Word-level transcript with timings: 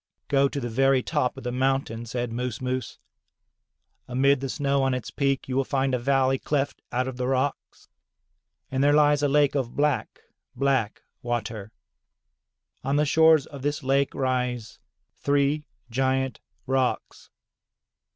"Go 0.29 0.49
to 0.49 0.59
the 0.59 0.67
very 0.67 1.03
top 1.03 1.37
of 1.37 1.43
the 1.43 1.51
mountain," 1.51 2.07
said 2.07 2.31
Moos 2.33 2.59
Moos. 2.59 2.97
"Amid 4.07 4.39
the 4.39 4.49
snow 4.49 4.81
on 4.81 4.95
its 4.95 5.11
peak 5.11 5.47
you 5.47 5.55
will 5.55 5.63
find 5.63 5.93
a 5.93 5.99
valley 5.99 6.39
cleft 6.39 6.81
out 6.91 7.07
of 7.07 7.17
the 7.17 7.27
rocks, 7.27 7.87
and 8.71 8.83
there 8.83 8.93
lies 8.95 9.21
a 9.21 9.27
lake 9.27 9.53
of 9.53 9.75
black, 9.75 10.21
black 10.55 11.03
water. 11.21 11.71
On 12.83 12.95
the 12.95 13.05
shores 13.05 13.45
of 13.45 13.61
this 13.61 13.83
lake 13.83 14.15
rise 14.15 14.79
three 15.19 15.65
giant 15.91 16.39
rocks. 16.65 17.29